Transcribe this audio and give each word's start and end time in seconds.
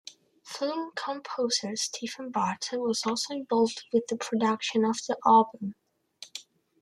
Film 0.43 0.89
composer 0.95 1.75
Stephen 1.75 2.31
Barton 2.31 2.81
was 2.81 3.03
also 3.05 3.35
involved 3.35 3.83
with 3.93 4.07
the 4.07 4.17
production 4.17 4.83
of 4.83 4.97
the 5.07 5.15
album. 5.23 5.75